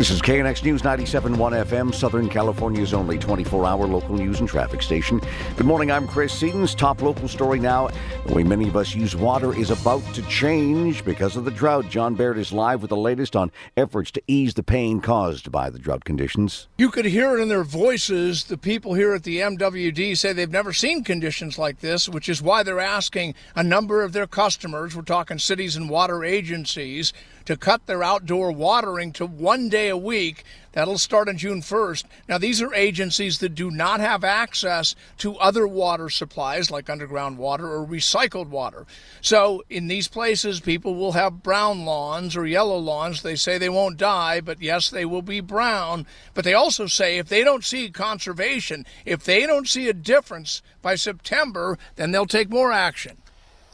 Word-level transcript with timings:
This 0.00 0.08
is 0.08 0.22
KNX 0.22 0.64
News 0.64 0.80
97.1 0.80 1.36
FM, 1.66 1.94
Southern 1.94 2.30
California's 2.30 2.94
only 2.94 3.18
24-hour 3.18 3.86
local 3.86 4.14
news 4.14 4.40
and 4.40 4.48
traffic 4.48 4.80
station. 4.80 5.20
Good 5.58 5.66
morning, 5.66 5.90
I'm 5.90 6.08
Chris 6.08 6.34
Sedens. 6.40 6.74
Top 6.74 7.02
local 7.02 7.28
story 7.28 7.60
now. 7.60 7.90
The 8.24 8.32
way 8.32 8.42
many 8.42 8.66
of 8.66 8.76
us 8.76 8.94
use 8.94 9.14
water 9.14 9.54
is 9.54 9.70
about 9.70 10.02
to 10.14 10.22
change 10.22 11.04
because 11.04 11.36
of 11.36 11.44
the 11.44 11.50
drought. 11.50 11.90
John 11.90 12.14
Baird 12.14 12.38
is 12.38 12.50
live 12.50 12.80
with 12.80 12.88
the 12.88 12.96
latest 12.96 13.36
on 13.36 13.52
efforts 13.76 14.10
to 14.12 14.22
ease 14.26 14.54
the 14.54 14.62
pain 14.62 15.02
caused 15.02 15.52
by 15.52 15.68
the 15.68 15.78
drought 15.78 16.06
conditions. 16.06 16.66
You 16.78 16.90
could 16.90 17.04
hear 17.04 17.36
it 17.36 17.42
in 17.42 17.50
their 17.50 17.62
voices. 17.62 18.44
The 18.44 18.56
people 18.56 18.94
here 18.94 19.12
at 19.12 19.24
the 19.24 19.40
MWD 19.40 20.16
say 20.16 20.32
they've 20.32 20.50
never 20.50 20.72
seen 20.72 21.04
conditions 21.04 21.58
like 21.58 21.80
this, 21.80 22.08
which 22.08 22.30
is 22.30 22.40
why 22.40 22.62
they're 22.62 22.80
asking 22.80 23.34
a 23.54 23.62
number 23.62 24.02
of 24.02 24.14
their 24.14 24.26
customers, 24.26 24.96
we're 24.96 25.02
talking 25.02 25.38
cities 25.38 25.76
and 25.76 25.90
water 25.90 26.24
agencies, 26.24 27.12
to 27.44 27.56
cut 27.56 27.86
their 27.86 28.02
outdoor 28.02 28.52
watering 28.52 29.12
to 29.12 29.26
one 29.26 29.68
day 29.68 29.89
a 29.90 29.96
week. 29.96 30.44
That'll 30.72 30.98
start 30.98 31.28
on 31.28 31.36
June 31.36 31.60
1st. 31.60 32.04
Now, 32.28 32.38
these 32.38 32.62
are 32.62 32.72
agencies 32.72 33.40
that 33.40 33.56
do 33.56 33.70
not 33.70 33.98
have 33.98 34.22
access 34.22 34.94
to 35.18 35.36
other 35.36 35.66
water 35.66 36.08
supplies 36.08 36.70
like 36.70 36.88
underground 36.88 37.38
water 37.38 37.66
or 37.66 37.84
recycled 37.84 38.46
water. 38.46 38.86
So, 39.20 39.64
in 39.68 39.88
these 39.88 40.06
places, 40.06 40.60
people 40.60 40.94
will 40.94 41.12
have 41.12 41.42
brown 41.42 41.84
lawns 41.84 42.36
or 42.36 42.46
yellow 42.46 42.78
lawns. 42.78 43.22
They 43.22 43.34
say 43.34 43.58
they 43.58 43.68
won't 43.68 43.96
die, 43.96 44.40
but 44.40 44.62
yes, 44.62 44.88
they 44.88 45.04
will 45.04 45.22
be 45.22 45.40
brown. 45.40 46.06
But 46.34 46.44
they 46.44 46.54
also 46.54 46.86
say 46.86 47.18
if 47.18 47.28
they 47.28 47.42
don't 47.42 47.64
see 47.64 47.90
conservation, 47.90 48.86
if 49.04 49.24
they 49.24 49.46
don't 49.46 49.68
see 49.68 49.88
a 49.88 49.92
difference 49.92 50.62
by 50.82 50.94
September, 50.94 51.78
then 51.96 52.12
they'll 52.12 52.26
take 52.26 52.48
more 52.48 52.72
action. 52.72 53.16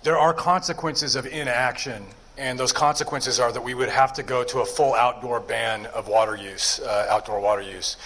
There 0.03 0.19
are 0.19 0.33
consequences 0.33 1.15
of 1.15 1.27
inaction 1.27 2.07
and 2.39 2.59
those 2.59 2.73
consequences 2.73 3.41
are 3.41 3.53
that 3.53 3.63
we 3.63 3.75
would 3.75 3.89
have 3.89 4.13
to 4.15 4.23
go 4.23 4.45
to 4.45 4.61
a 4.61 4.67
full 4.67 4.95
outdoor 4.95 5.41
ban 5.41 5.87
of 5.87 6.09
water 6.09 6.37
use, 6.37 6.81
uh, 6.81 7.07
outdoor 7.11 7.41
water 7.41 7.63
use. 7.63 7.97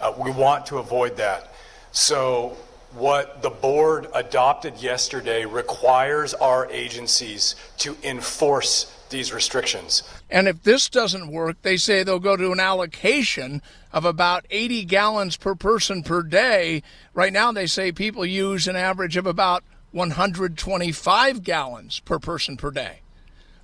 Uh, 0.00 0.12
we 0.18 0.30
want 0.30 0.66
to 0.66 0.78
avoid 0.78 1.16
that. 1.16 1.52
So, 1.92 2.56
what 2.92 3.42
the 3.42 3.50
board 3.50 4.08
adopted 4.14 4.76
yesterday 4.78 5.44
requires 5.44 6.34
our 6.34 6.68
agencies 6.70 7.54
to 7.78 7.96
enforce 8.02 8.96
these 9.10 9.32
restrictions. 9.32 10.02
And 10.28 10.48
if 10.48 10.62
this 10.62 10.88
doesn't 10.88 11.30
work, 11.30 11.62
they 11.62 11.76
say 11.76 12.02
they'll 12.02 12.18
go 12.18 12.36
to 12.36 12.52
an 12.52 12.60
allocation 12.60 13.62
of 13.92 14.04
about 14.04 14.46
80 14.50 14.84
gallons 14.84 15.36
per 15.36 15.54
person 15.54 16.02
per 16.02 16.22
day. 16.22 16.82
Right 17.12 17.32
now, 17.32 17.52
they 17.52 17.66
say 17.66 17.92
people 17.92 18.24
use 18.24 18.66
an 18.66 18.76
average 18.76 19.16
of 19.16 19.26
about 19.26 19.62
125 19.92 21.42
gallons 21.42 22.00
per 22.00 22.18
person 22.18 22.56
per 22.56 22.70
day. 22.70 23.00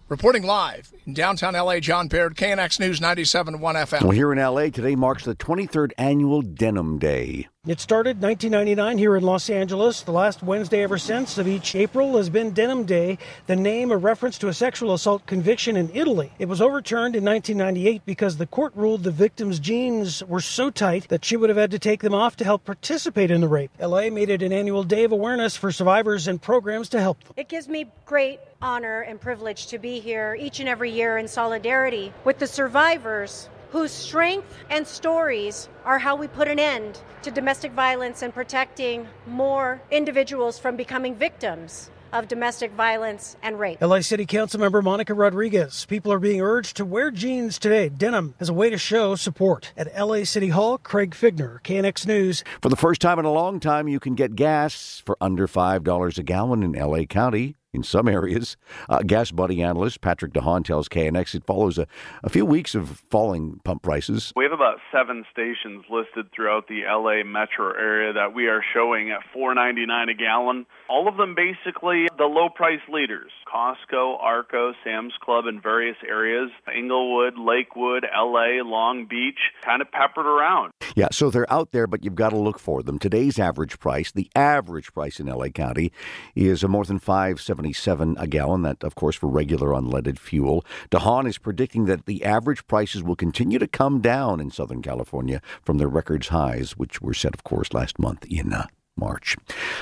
Reporting 0.08 0.44
live 0.44 0.92
in 1.04 1.14
downtown 1.14 1.54
LA, 1.54 1.80
John 1.80 2.06
Baird, 2.06 2.36
KNX 2.36 2.78
News 2.78 3.00
97.1 3.00 3.58
FM. 3.58 4.02
Well, 4.02 4.12
here 4.12 4.32
in 4.32 4.38
LA, 4.38 4.68
today 4.68 4.94
marks 4.94 5.24
the 5.24 5.34
23rd 5.34 5.90
annual 5.98 6.42
Denim 6.42 7.00
Day. 7.00 7.48
It 7.66 7.80
started 7.80 8.22
1999 8.22 8.96
here 8.96 9.16
in 9.16 9.24
Los 9.24 9.50
Angeles. 9.50 10.02
The 10.02 10.12
last 10.12 10.40
Wednesday 10.40 10.84
ever 10.84 10.98
since 10.98 11.36
of 11.36 11.48
each 11.48 11.74
April 11.74 12.16
has 12.16 12.30
been 12.30 12.52
Denim 12.52 12.84
Day, 12.84 13.18
the 13.48 13.56
name 13.56 13.90
a 13.90 13.96
reference 13.96 14.38
to 14.38 14.46
a 14.46 14.54
sexual 14.54 14.94
assault 14.94 15.26
conviction 15.26 15.76
in 15.76 15.90
Italy. 15.92 16.30
It 16.38 16.46
was 16.46 16.60
overturned 16.60 17.16
in 17.16 17.24
1998 17.24 18.02
because 18.06 18.36
the 18.36 18.46
court 18.46 18.72
ruled 18.76 19.02
the 19.02 19.10
victim's 19.10 19.58
jeans 19.58 20.22
were 20.22 20.40
so 20.40 20.70
tight 20.70 21.08
that 21.08 21.24
she 21.24 21.36
would 21.36 21.50
have 21.50 21.58
had 21.58 21.72
to 21.72 21.80
take 21.80 22.02
them 22.02 22.14
off 22.14 22.36
to 22.36 22.44
help 22.44 22.64
participate 22.64 23.32
in 23.32 23.40
the 23.40 23.48
rape. 23.48 23.72
LA 23.80 24.10
made 24.10 24.30
it 24.30 24.42
an 24.42 24.52
annual 24.52 24.84
day 24.84 25.02
of 25.02 25.10
awareness 25.10 25.56
for 25.56 25.72
survivors 25.72 26.28
and 26.28 26.40
programs 26.40 26.88
to 26.90 27.00
help 27.00 27.20
them. 27.24 27.32
It 27.36 27.48
gives 27.48 27.66
me 27.66 27.90
great 28.04 28.38
honor 28.62 29.00
and 29.00 29.20
privilege 29.20 29.66
to 29.66 29.78
be 29.80 29.98
here 29.98 30.36
each 30.38 30.60
and 30.60 30.68
every 30.68 30.92
year 30.92 31.18
in 31.18 31.26
solidarity 31.26 32.12
with 32.24 32.38
the 32.38 32.46
survivors 32.46 33.48
whose 33.70 33.90
strength 33.90 34.52
and 34.70 34.86
stories 34.86 35.68
are 35.84 35.98
how 35.98 36.16
we 36.16 36.28
put 36.28 36.48
an 36.48 36.58
end 36.58 37.00
to 37.22 37.30
domestic 37.30 37.72
violence 37.72 38.22
and 38.22 38.32
protecting 38.32 39.06
more 39.26 39.80
individuals 39.90 40.58
from 40.58 40.76
becoming 40.76 41.14
victims 41.14 41.90
of 42.12 42.28
domestic 42.28 42.72
violence 42.72 43.36
and 43.42 43.58
rape. 43.58 43.80
LA 43.80 44.00
City 44.00 44.24
Council 44.26 44.60
member 44.60 44.80
Monica 44.80 45.12
Rodriguez. 45.12 45.84
People 45.86 46.12
are 46.12 46.18
being 46.18 46.40
urged 46.40 46.76
to 46.76 46.84
wear 46.84 47.10
jeans 47.10 47.58
today, 47.58 47.88
denim, 47.88 48.34
as 48.40 48.48
a 48.48 48.54
way 48.54 48.70
to 48.70 48.78
show 48.78 49.16
support. 49.16 49.72
At 49.76 49.94
LA 49.98 50.24
City 50.24 50.48
Hall, 50.48 50.78
Craig 50.78 51.10
Fiegener, 51.10 51.60
KNX 51.62 52.06
News. 52.06 52.44
For 52.62 52.68
the 52.68 52.76
first 52.76 53.00
time 53.00 53.18
in 53.18 53.24
a 53.24 53.32
long 53.32 53.60
time, 53.60 53.88
you 53.88 54.00
can 54.00 54.14
get 54.14 54.36
gas 54.36 55.02
for 55.04 55.16
under 55.20 55.46
$5 55.46 56.18
a 56.18 56.22
gallon 56.22 56.62
in 56.62 56.72
LA 56.72 57.04
County 57.04 57.56
in 57.76 57.82
some 57.84 58.08
areas. 58.08 58.56
Uh, 58.88 58.98
GasBuddy 59.00 59.62
analyst 59.62 60.00
Patrick 60.00 60.32
DeHaan 60.32 60.64
tells 60.64 60.88
KNX 60.88 61.34
it 61.34 61.44
follows 61.44 61.78
a, 61.78 61.86
a 62.24 62.28
few 62.28 62.44
weeks 62.44 62.74
of 62.74 63.04
falling 63.10 63.60
pump 63.62 63.82
prices. 63.82 64.32
We 64.34 64.44
have 64.44 64.52
about 64.52 64.78
seven 64.90 65.24
stations 65.30 65.84
listed 65.90 66.32
throughout 66.34 66.66
the 66.66 66.82
LA 66.88 67.22
metro 67.24 67.72
area 67.72 68.14
that 68.14 68.34
we 68.34 68.48
are 68.48 68.62
showing 68.74 69.10
at 69.10 69.20
$4.99 69.36 70.10
a 70.10 70.14
gallon. 70.14 70.66
All 70.88 71.06
of 71.06 71.16
them 71.16 71.36
basically 71.36 72.08
the 72.18 72.24
low 72.24 72.48
price 72.48 72.80
leaders 72.88 73.30
Costco, 73.46 74.18
Arco, 74.20 74.72
Sam's 74.82 75.14
Club 75.22 75.44
in 75.46 75.60
various 75.60 75.96
areas, 76.06 76.50
Inglewood, 76.74 77.38
Lakewood, 77.38 78.04
LA, 78.04 78.62
Long 78.64 79.06
Beach, 79.08 79.38
kind 79.62 79.82
of 79.82 79.90
peppered 79.92 80.26
around. 80.26 80.72
Yeah, 80.96 81.08
so 81.12 81.28
they're 81.28 81.52
out 81.52 81.72
there, 81.72 81.86
but 81.86 82.02
you've 82.02 82.14
got 82.14 82.30
to 82.30 82.38
look 82.38 82.58
for 82.58 82.82
them. 82.82 82.98
Today's 82.98 83.38
average 83.38 83.78
price, 83.78 84.10
the 84.10 84.30
average 84.34 84.94
price 84.94 85.20
in 85.20 85.26
LA 85.26 85.48
County, 85.48 85.92
is 86.34 86.64
a 86.64 86.68
more 86.68 86.86
than 86.86 86.98
577 86.98 88.16
a 88.18 88.26
gallon. 88.26 88.62
That, 88.62 88.82
of 88.82 88.94
course, 88.94 89.14
for 89.14 89.26
regular 89.26 89.68
unleaded 89.68 90.18
fuel. 90.18 90.64
DeHaan 90.90 91.28
is 91.28 91.36
predicting 91.36 91.84
that 91.84 92.06
the 92.06 92.24
average 92.24 92.66
prices 92.66 93.02
will 93.02 93.14
continue 93.14 93.58
to 93.58 93.68
come 93.68 94.00
down 94.00 94.40
in 94.40 94.50
Southern 94.50 94.80
California 94.80 95.42
from 95.60 95.76
their 95.76 95.86
records 95.86 96.28
highs, 96.28 96.78
which 96.78 97.02
were 97.02 97.12
set, 97.12 97.34
of 97.34 97.44
course, 97.44 97.74
last 97.74 97.98
month 97.98 98.24
in 98.24 98.54
uh, 98.54 98.66
March. 98.96 99.36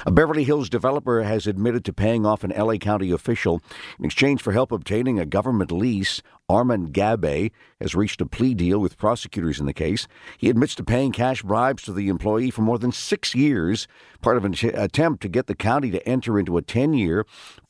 A 0.07 0.11
Beverly 0.11 0.45
Hills 0.45 0.69
developer 0.69 1.23
has 1.23 1.47
admitted 1.47 1.85
to 1.85 1.93
paying 1.93 2.27
off 2.27 2.43
an 2.43 2.51
LA 2.51 2.77
County 2.77 3.13
official 3.13 3.63
in 3.99 4.05
exchange 4.05 4.43
for 4.43 4.53
help 4.53 4.73
obtaining 4.73 5.21
a 5.21 5.27
government 5.27 5.71
lease. 5.71 6.21
Armand 6.49 6.93
Gabay 6.93 7.53
has 7.81 7.95
reached 7.95 8.21
a 8.21 8.27
plea 8.27 8.55
deal 8.55 8.79
with 8.79 8.99
prosecutors 8.99 9.61
in 9.61 9.67
the 9.67 9.73
case. 9.73 10.07
He 10.37 10.51
admits 10.51 10.75
to 10.75 10.85
paying 10.85 11.13
cash 11.13 11.43
bribes 11.43 11.85
to 11.85 11.93
the 11.93 12.09
employee 12.09 12.51
for 12.51 12.63
more 12.63 12.79
than 12.79 12.93
six 12.93 13.35
years, 13.35 13.87
part 14.21 14.37
of 14.37 14.45
an 14.45 14.55
attempt 14.75 15.23
to 15.23 15.29
get 15.29 15.47
the 15.47 15.55
county 15.55 15.91
to 15.93 16.07
enter 16.07 16.39
into 16.39 16.59
a 16.59 16.63
10 16.63 16.93
year, 16.93 17.25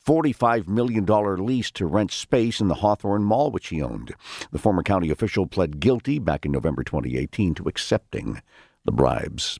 $45 0.04 0.66
million 0.66 1.06
lease 1.06 1.70
to 1.72 1.86
rent 1.86 2.10
space 2.10 2.60
in 2.60 2.68
the 2.68 2.76
Hawthorne 2.76 3.22
Mall, 3.22 3.50
which 3.50 3.68
he 3.68 3.82
owned. 3.82 4.14
The 4.50 4.58
former 4.58 4.82
county 4.82 5.10
official 5.10 5.46
pled 5.46 5.78
guilty 5.78 6.18
back 6.18 6.44
in 6.44 6.52
November 6.52 6.82
2018 6.82 7.54
to 7.54 7.68
accepting 7.68 8.40
the 8.84 8.92
bribes. 8.92 9.58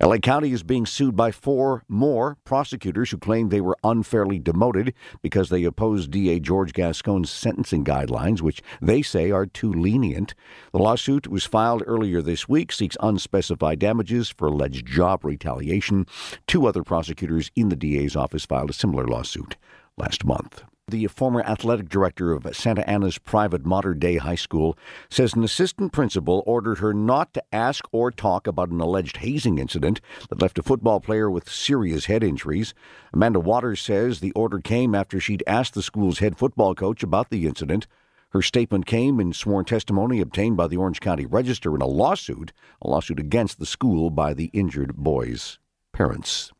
LA 0.00 0.18
County 0.18 0.52
is 0.52 0.62
being 0.62 0.84
sued 0.84 1.16
by 1.16 1.30
four 1.30 1.84
more 1.88 2.36
prosecutors 2.44 3.10
who 3.10 3.18
claim 3.18 3.48
they 3.48 3.60
were 3.60 3.76
unfairly 3.84 4.38
demoted 4.38 4.92
because 5.22 5.48
they 5.48 5.64
opposed 5.64 6.10
DA 6.10 6.40
George 6.40 6.72
Gascon's 6.72 7.30
sentencing 7.30 7.84
guidelines, 7.84 8.40
which 8.40 8.62
they 8.82 9.00
say 9.00 9.30
are 9.30 9.46
too 9.46 9.72
lenient. 9.72 10.34
The 10.72 10.78
lawsuit 10.78 11.28
was 11.28 11.44
filed 11.44 11.82
earlier 11.86 12.20
this 12.20 12.48
week, 12.48 12.72
seeks 12.72 12.96
unspecified 13.00 13.78
damages 13.78 14.28
for 14.28 14.48
alleged 14.48 14.86
job 14.86 15.24
retaliation. 15.24 16.06
Two 16.46 16.66
other 16.66 16.82
prosecutors 16.82 17.50
in 17.54 17.68
the 17.68 17.76
DA's 17.76 18.16
office 18.16 18.44
filed 18.44 18.70
a 18.70 18.74
similar 18.74 19.06
lawsuit 19.06 19.56
last 19.96 20.24
month. 20.24 20.64
The 20.88 21.06
former 21.06 21.40
athletic 21.40 21.88
director 21.88 22.32
of 22.32 22.46
Santa 22.54 22.88
Ana's 22.88 23.16
private 23.16 23.64
Mater 23.64 23.94
Dei 23.94 24.18
high 24.18 24.34
school 24.34 24.76
says 25.08 25.32
an 25.32 25.42
assistant 25.42 25.92
principal 25.92 26.42
ordered 26.46 26.78
her 26.78 26.92
not 26.92 27.32
to 27.32 27.42
ask 27.52 27.86
or 27.90 28.10
talk 28.10 28.46
about 28.46 28.68
an 28.68 28.82
alleged 28.82 29.16
hazing 29.16 29.56
incident 29.56 30.02
that 30.28 30.42
left 30.42 30.58
a 30.58 30.62
football 30.62 31.00
player 31.00 31.30
with 31.30 31.48
serious 31.48 32.04
head 32.04 32.22
injuries. 32.22 32.74
Amanda 33.14 33.40
Waters 33.40 33.80
says 33.80 34.20
the 34.20 34.32
order 34.32 34.58
came 34.58 34.94
after 34.94 35.18
she'd 35.18 35.42
asked 35.46 35.72
the 35.72 35.82
school's 35.82 36.18
head 36.18 36.36
football 36.36 36.74
coach 36.74 37.02
about 37.02 37.30
the 37.30 37.46
incident. 37.46 37.86
Her 38.32 38.42
statement 38.42 38.84
came 38.84 39.20
in 39.20 39.32
sworn 39.32 39.64
testimony 39.64 40.20
obtained 40.20 40.58
by 40.58 40.68
the 40.68 40.76
Orange 40.76 41.00
County 41.00 41.24
Register 41.24 41.74
in 41.74 41.80
a 41.80 41.86
lawsuit, 41.86 42.52
a 42.82 42.90
lawsuit 42.90 43.18
against 43.18 43.58
the 43.58 43.64
school 43.64 44.10
by 44.10 44.34
the 44.34 44.50
injured 44.52 44.94
boy's 44.96 45.58
parents. 45.92 46.52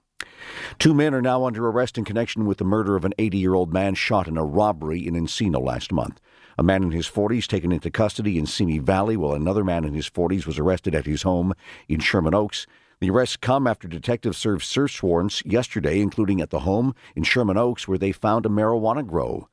Two 0.79 0.94
men 0.94 1.14
are 1.14 1.23
now 1.23 1.44
under 1.44 1.67
arrest 1.69 1.99
in 1.99 2.05
connection 2.05 2.46
with 2.46 2.58
the 2.58 2.64
murder 2.64 2.96
of 2.96 3.05
an 3.05 3.14
80 3.19 3.38
year 3.38 3.55
old 3.55 3.73
man 3.73 3.94
shot 3.94 4.29
in 4.29 4.37
a 4.37 4.44
robbery 4.44 5.06
in 5.06 5.14
Encino 5.14 5.62
last 5.62 5.93
month. 5.93 6.20
A 6.56 6.62
man 6.62 6.82
in 6.82 6.93
his 6.93 7.08
40s 7.08 7.46
taken 7.46 7.73
into 7.73 7.91
custody 7.91 8.38
in 8.38 8.46
Simi 8.46 8.79
Valley, 8.79 9.17
while 9.17 9.32
another 9.32 9.64
man 9.64 9.85
in 9.85 9.94
his 9.94 10.08
40s 10.08 10.46
was 10.46 10.58
arrested 10.58 10.94
at 10.94 11.06
his 11.06 11.23
home 11.23 11.52
in 11.88 12.00
Sherman 12.00 12.35
Oaks. 12.35 12.67
The 13.00 13.11
arrests 13.11 13.37
come 13.37 13.67
after 13.67 13.88
detectives 13.88 14.38
served 14.38 14.62
search 14.62 15.02
warrants 15.02 15.43
yesterday, 15.44 16.00
including 16.00 16.41
at 16.41 16.50
the 16.50 16.61
home 16.61 16.94
in 17.17 17.25
Sherman 17.25 17.56
Oaks, 17.56 17.88
where 17.88 17.99
they 17.99 18.12
found 18.12 18.47
a 18.47 18.49
marijuana 18.49 19.06
grow. 19.06 19.49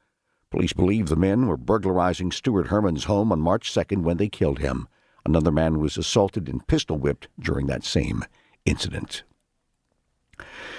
Police 0.51 0.73
believe 0.73 1.07
the 1.07 1.15
men 1.15 1.47
were 1.47 1.57
burglarizing 1.57 2.31
Stuart 2.31 2.67
Herman's 2.67 3.05
home 3.05 3.31
on 3.31 3.41
March 3.41 3.73
2nd 3.73 4.03
when 4.03 4.17
they 4.17 4.29
killed 4.29 4.59
him. 4.59 4.87
Another 5.25 5.51
man 5.51 5.79
was 5.79 5.97
assaulted 5.97 6.49
and 6.49 6.65
pistol 6.67 6.97
whipped 6.97 7.29
during 7.39 7.67
that 7.67 7.83
same 7.83 8.25
incident. 8.65 9.23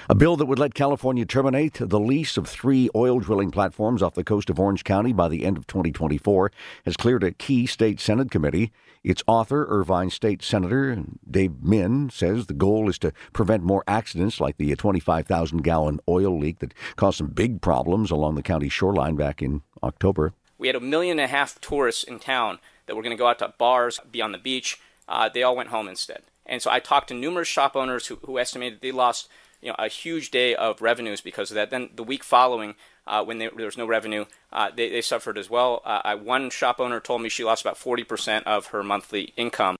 A 0.09 0.15
bill 0.15 0.35
that 0.37 0.45
would 0.45 0.59
let 0.59 0.73
California 0.73 1.25
terminate 1.25 1.75
the 1.79 1.99
lease 1.99 2.37
of 2.37 2.47
three 2.47 2.89
oil 2.95 3.19
drilling 3.19 3.51
platforms 3.51 4.01
off 4.01 4.15
the 4.15 4.23
coast 4.23 4.49
of 4.49 4.59
Orange 4.59 4.83
County 4.83 5.13
by 5.13 5.27
the 5.27 5.45
end 5.45 5.57
of 5.57 5.67
2024 5.67 6.51
has 6.85 6.97
cleared 6.97 7.23
a 7.23 7.31
key 7.31 7.65
state 7.65 7.99
Senate 7.99 8.31
committee. 8.31 8.71
Its 9.03 9.23
author, 9.27 9.65
Irvine 9.69 10.09
State 10.09 10.41
Senator 10.41 11.03
Dave 11.29 11.61
Min, 11.61 12.09
says 12.09 12.45
the 12.45 12.53
goal 12.53 12.89
is 12.89 12.97
to 12.99 13.11
prevent 13.33 13.63
more 13.63 13.83
accidents 13.87 14.39
like 14.39 14.57
the 14.57 14.75
25,000 14.75 15.61
gallon 15.63 15.99
oil 16.07 16.37
leak 16.37 16.59
that 16.59 16.73
caused 16.95 17.17
some 17.17 17.27
big 17.27 17.61
problems 17.61 18.11
along 18.11 18.35
the 18.35 18.43
county 18.43 18.69
shoreline 18.69 19.15
back 19.15 19.41
in 19.41 19.61
October. 19.81 20.33
We 20.57 20.67
had 20.67 20.75
a 20.75 20.79
million 20.79 21.19
and 21.19 21.25
a 21.25 21.27
half 21.27 21.59
tourists 21.59 22.03
in 22.03 22.19
town 22.19 22.59
that 22.85 22.95
were 22.95 23.01
going 23.01 23.15
to 23.15 23.19
go 23.19 23.27
out 23.27 23.39
to 23.39 23.53
bars, 23.57 23.99
be 24.11 24.21
on 24.21 24.31
the 24.31 24.37
beach. 24.37 24.79
Uh, 25.07 25.29
they 25.29 25.43
all 25.43 25.55
went 25.55 25.69
home 25.69 25.87
instead. 25.87 26.23
And 26.45 26.61
so 26.61 26.71
I 26.71 26.79
talked 26.79 27.09
to 27.09 27.13
numerous 27.13 27.47
shop 27.47 27.75
owners 27.75 28.07
who, 28.07 28.19
who 28.25 28.39
estimated 28.39 28.81
they 28.81 28.91
lost 28.91 29.29
you 29.63 29.69
know, 29.69 29.75
a 29.79 29.87
huge 29.87 30.29
day 30.29 30.55
of 30.55 30.81
revenues 30.81 31.21
because 31.21 31.49
of 31.49 31.55
that. 31.55 31.69
Then 31.69 31.89
the 31.95 32.03
week 32.03 32.23
following, 32.23 32.75
uh, 33.07 33.23
when 33.23 33.37
they, 33.37 33.49
there 33.55 33.65
was 33.65 33.77
no 33.77 33.85
revenue, 33.85 34.25
uh, 34.51 34.69
they, 34.75 34.89
they, 34.89 35.01
suffered 35.01 35.37
as 35.37 35.49
well. 35.49 35.81
Uh, 35.85 36.01
I, 36.03 36.15
one 36.15 36.49
shop 36.49 36.79
owner 36.79 36.99
told 36.99 37.21
me 37.21 37.29
she 37.29 37.43
lost 37.43 37.63
about 37.63 37.77
40% 37.77 38.43
of 38.43 38.67
her 38.67 38.83
monthly 38.83 39.33
income. 39.37 39.77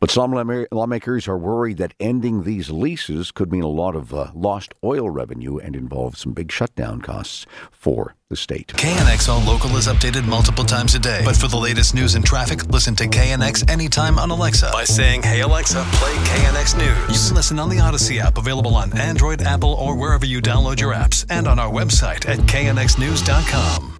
But 0.00 0.10
some 0.10 0.32
lawmakers 0.32 1.28
are 1.28 1.36
worried 1.36 1.76
that 1.76 1.92
ending 2.00 2.44
these 2.44 2.70
leases 2.70 3.30
could 3.30 3.52
mean 3.52 3.62
a 3.62 3.68
lot 3.68 3.94
of 3.94 4.14
uh, 4.14 4.30
lost 4.34 4.72
oil 4.82 5.10
revenue 5.10 5.58
and 5.58 5.76
involve 5.76 6.16
some 6.16 6.32
big 6.32 6.50
shutdown 6.50 7.02
costs 7.02 7.44
for 7.70 8.14
the 8.30 8.36
state. 8.36 8.68
KNX 8.68 9.28
All 9.28 9.42
Local 9.42 9.76
is 9.76 9.86
updated 9.86 10.26
multiple 10.26 10.64
times 10.64 10.94
a 10.94 10.98
day. 10.98 11.20
But 11.22 11.36
for 11.36 11.48
the 11.48 11.58
latest 11.58 11.94
news 11.94 12.14
and 12.14 12.24
traffic, 12.24 12.64
listen 12.68 12.96
to 12.96 13.04
KNX 13.08 13.70
anytime 13.70 14.18
on 14.18 14.30
Alexa 14.30 14.70
by 14.72 14.84
saying, 14.84 15.22
Hey 15.22 15.42
Alexa, 15.42 15.84
play 15.92 16.14
KNX 16.14 16.78
News. 16.78 17.22
You 17.22 17.28
can 17.28 17.36
listen 17.36 17.58
on 17.58 17.68
the 17.68 17.76
Audacy 17.76 18.20
app, 18.20 18.38
available 18.38 18.74
on 18.76 18.96
Android, 18.96 19.42
Apple, 19.42 19.74
or 19.74 19.96
wherever 19.96 20.24
you 20.24 20.40
download 20.40 20.80
your 20.80 20.94
apps, 20.94 21.26
and 21.28 21.46
on 21.46 21.58
our 21.58 21.70
website 21.70 22.26
at 22.26 22.38
knxnews.com. 22.38 23.99